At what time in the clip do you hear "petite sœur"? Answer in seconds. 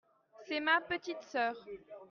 0.81-1.53